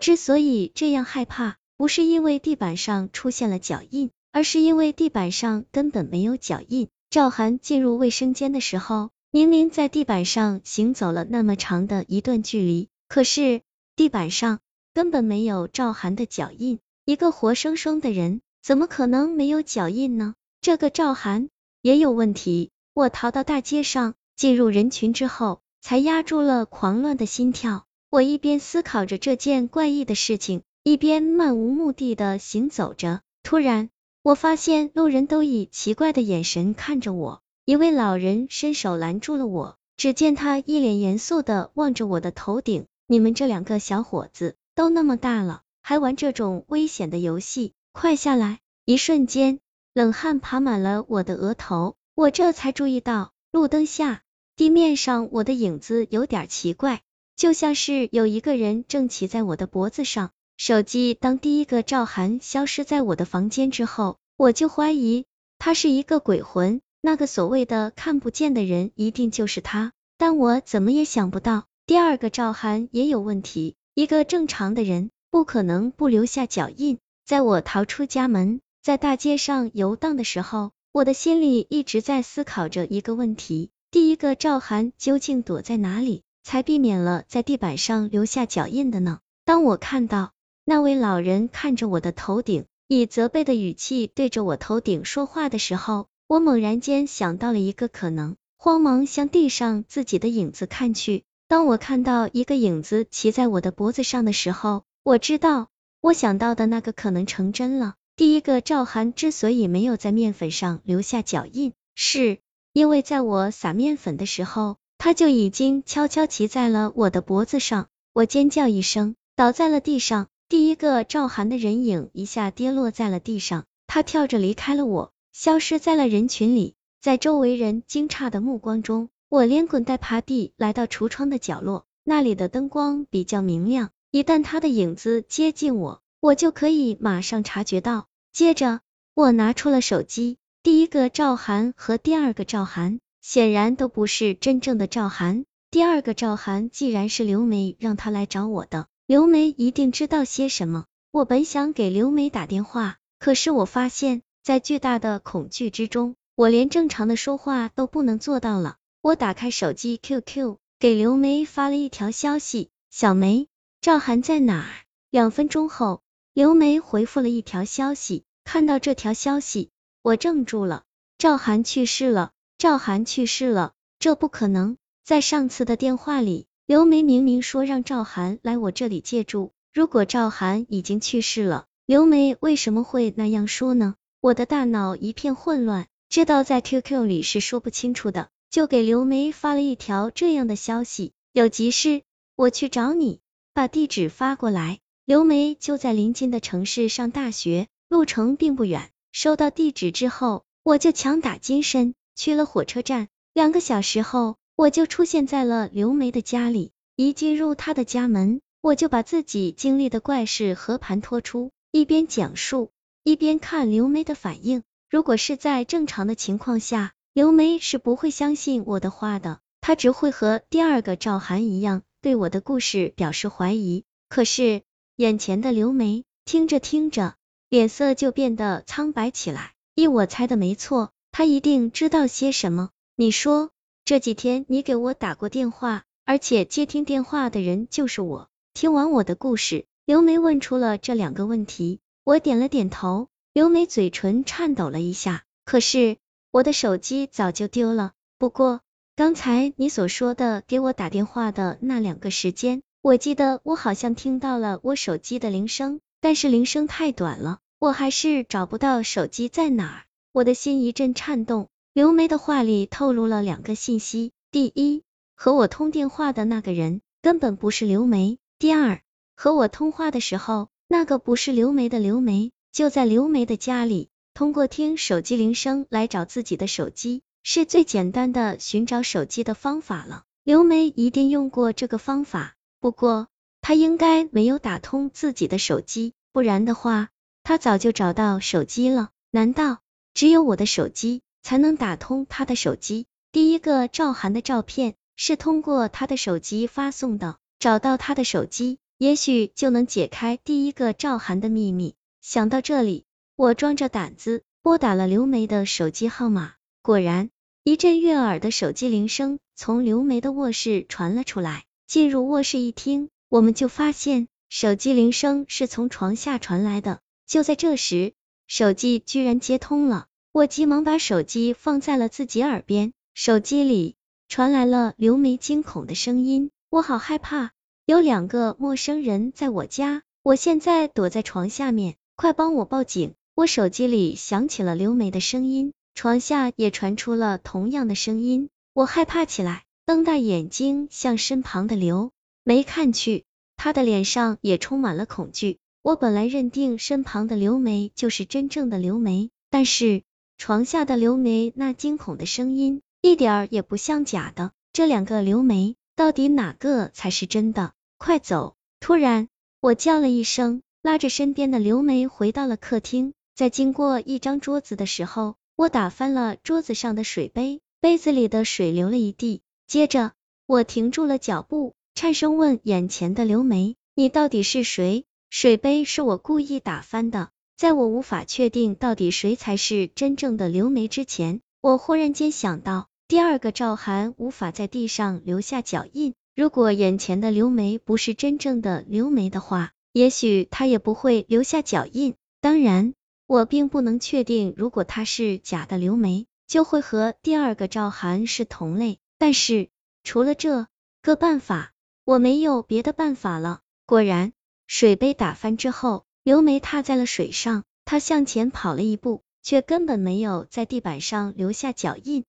[0.00, 6.88] 之所以这样害怕，不是因为地板上出现了脚印，而是因为地板上根本没有脚印。
[7.10, 13.60] 赵涵进入卫生间的时候，明明在地板上行走了那么长的一段距离，可是
[13.94, 14.60] 地板上
[14.94, 16.78] 根本没有赵涵的脚印。
[17.04, 20.34] 一个活生生的人，怎么可能没有脚印呢？
[20.62, 21.48] 这个赵涵
[21.82, 22.70] 也有问题。
[22.94, 27.84] 我逃到大街上，进入人群之后，才压住了狂乱的心跳。
[28.10, 33.20] 我一边思考着这件怪异的事情，一边漫无目的的行走着。
[33.44, 33.88] 突然，
[34.24, 37.40] 我发现路人都以奇怪的眼神看着我。
[37.64, 42.86] 一位老人伸手拦住了我，只见他一脸严肃的望着我的头顶。
[43.06, 48.58] 你们这两个小伙子都那么大了，还玩这种危险的游戏，快下来！
[48.84, 49.60] 一瞬间，
[49.94, 51.94] 冷汗爬满了我的额头。
[52.16, 54.22] 我这才注意到，路灯下
[54.56, 57.02] 地面上我的影子有点奇怪，
[57.40, 60.30] 就像是有一个人正骑在我的脖子上。
[60.58, 65.24] 手机当第一个赵涵消失在我的房间之后，我就怀疑
[65.58, 69.92] 他是一个鬼魂，那个所谓的看不见的人一定就是他。
[70.18, 73.74] 但我怎么也想不到，第二个赵涵也有问题。
[73.94, 76.98] 一个正常的人不可能不留下脚印。
[77.24, 80.72] 在我逃出家门，在大街上游荡的时候。
[80.92, 89.20] 我的心里一直在思考着一个问题：第一个赵涵究竟躲在哪里，才避免了在地板上留下脚印的呢？
[89.44, 90.32] 当我看到
[90.64, 101.24] 那位老人看着我的头顶，以责备的语气对着我头顶说话的时候，我猛然间想到了一个可能，慌忙向地上自己的影子看去。
[101.48, 105.68] 当我看到一个影子骑在我的脖子上的时候，我知道
[106.00, 107.94] 我想到的那个可能成真了。
[108.14, 112.38] 第一个赵涵之所以没有在面粉上留下脚印，是
[112.72, 117.88] 因为在我撒面粉的时候，他就已经悄悄骑在了我的脖子上。
[118.12, 120.28] 我尖叫一声，倒在了地上。
[120.46, 126.74] 第一个赵涵的人影一下跌落在了地上，他跳着离开了我，消失在了人群里。
[127.00, 138.06] 在周围人惊诧的目光中，我连滚带爬地来到橱窗的角落，那里的灯光比较明亮，一旦他的影子接近我，我就可以马上察觉到。
[138.34, 138.80] 接着，
[139.14, 140.36] 我拿出了手机。
[140.62, 145.44] 第一个赵涵和第二个赵涵显然都不是真正的赵涵。
[145.70, 150.86] 第二个赵涵既然是刘梅让他来找我的，刘梅一定知道些什么。
[151.12, 158.76] 我本想给刘梅打电话，可是我发现，在巨大的恐惧之中，我连正常的说话都不能做到了。
[159.02, 163.48] 我打开手机 QQ，给刘梅发了一条消息：小梅，
[163.80, 164.70] 赵涵在哪儿？
[165.10, 166.02] 两分钟后。
[166.32, 169.70] 刘梅回复了一条消息，看到这条消息，
[170.00, 170.84] 我怔住了。
[171.18, 174.76] 赵涵去世了，赵涵去世了，这不可能。
[175.02, 179.52] 在上次的电话里，刘梅明明说让赵涵来我这里借住。
[179.72, 183.94] 如果赵涵已经去世了，刘梅为什么会那样说呢？
[184.20, 192.02] 我的大脑一片混乱，知道在 QQ 里是说不清楚的，就给刘梅发了一条这样的消息：有急事，
[192.36, 193.20] 我去找你，
[193.54, 194.80] 把地址发过来。
[195.06, 198.90] 刘梅就在临近的城市上大学，路程并不远。
[199.12, 203.08] 收到地址之后，我就强打精神去了火车站。
[203.32, 206.72] 两个小时后，我就出现在了刘梅的家里。
[206.96, 212.70] 一进入她的家门，我就把自己经历的怪事和盘托出，一边讲述，
[213.04, 214.62] 一边看刘梅的反应。
[214.88, 223.84] 如果是在正常的情况下，刘梅是不会相信我的话的，她只会和第二个赵涵一样，对我的故事表示怀疑。
[224.08, 224.62] 可是。
[224.96, 227.14] 眼前的刘梅听着听着，
[227.48, 229.54] 脸色就变得苍白起来。
[229.74, 232.70] 依我猜的没错，他一定知道些什么。
[232.96, 233.50] 你说
[233.84, 238.28] 这几天你给我打过电话，而且接听电话的人就是我。
[238.54, 241.80] 听完我的故事，刘梅问出了这两个问题。
[242.04, 243.08] 我点了点头。
[243.32, 245.98] 刘梅嘴唇颤抖了一下，可是
[246.32, 247.92] 我的手机早就丢了。
[248.18, 248.60] 不过
[248.96, 252.62] 刚才你所说的给我打电话的那两个时间。
[252.82, 259.84] 我记得我好像听到了我手机的铃声，但是铃声太短了，我还是找不到手机在哪儿。
[260.12, 261.48] 我的心一阵颤动。
[261.72, 264.82] 刘梅的话里透露了两个信息：第一，
[265.14, 268.80] 和我通电话的那个人根本不是刘梅；第二，
[269.14, 273.88] 和我通话的时候，那个不是刘梅的刘梅就在刘梅的家里。
[274.12, 280.02] 通过听手机铃声来找自己的手机，是最简单的寻找手机的方法了。
[280.24, 282.34] 刘梅一定用过这个方法。
[282.58, 283.06] 不过，
[283.40, 286.88] 她应该没有打通自己的手机，不然的话，
[287.22, 288.90] 她早就找到手机了。
[289.12, 289.58] 难道
[290.00, 292.86] 只有我的手机才能打通他的手机？
[293.12, 301.74] 第一个赵涵的照片是通过他的手机发送的，找到他的手机也许就能解开第一个赵涵的秘密。
[302.00, 306.32] 想到这里，我壮着胆子拨打了刘梅的手机号码。
[306.62, 307.10] 果然，
[307.44, 311.44] 一阵悦耳的手机铃声从刘梅的卧室传了出来。
[311.66, 316.80] 进入卧室一听，我们就发现手机铃声是从床下传来的。
[317.06, 317.92] 就在这时，
[318.26, 319.88] 手机居然接通了。
[320.12, 323.76] 我急忙把手机放在了自己耳边，手机里
[324.08, 327.30] 传来了刘梅惊恐的声音：“我好害怕，
[327.64, 341.92] 有两个陌生人在我家，我现在躲在床下面，快帮我报警！”我手机里响起了刘梅的声音，床下也传出了同样的声音，我害怕起来，瞪大眼睛向身旁的刘
[342.24, 343.04] 梅看去，
[343.36, 345.38] 她的脸上也充满了恐惧。
[345.62, 349.84] 我本来认定身旁的刘梅就是真正的刘梅，但是。
[350.20, 354.32] 床下的刘梅那惊恐的声音，一点儿也不像假的。
[354.52, 357.54] 这两个刘梅，到底哪个才是真的？
[357.78, 358.36] 快走！
[358.60, 359.08] 突然，
[359.40, 362.92] 我叫了一声，拉着身边的刘梅回到了客厅。
[363.14, 369.22] 在经过一张桌子的时候，我打翻了桌子上的水杯，杯子里的水流了一地。
[369.46, 369.92] 接着，
[370.26, 377.08] 我停住了脚步，颤声问眼前的刘梅：“你到底是谁？”水杯是我故意打翻的。
[377.40, 385.94] 在我无法确定到底谁才是真正的刘梅之前，我忽然间想到，第二个赵涵无法在地上留下脚印。
[386.14, 391.94] 如果眼前的刘梅不是真正的刘梅的话，也许她也不会留下脚印。
[392.20, 392.74] 当然，
[393.06, 398.80] 我并不能确定，如果她是假的刘梅，就会和第二个赵涵是同类。
[398.98, 399.48] 但是，
[399.82, 400.46] 除了这
[400.82, 401.52] 个办法，
[401.86, 403.40] 我没有别的办法了。
[403.64, 404.12] 果然，
[404.46, 405.86] 水被打翻之后。
[406.10, 412.04] 刘梅踏在了水上，她向前跑了一步，却根本没有在地板上留下脚印。